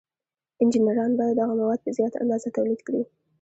[0.63, 3.01] انجینران باید دغه مواد په زیاته اندازه تولید کړي.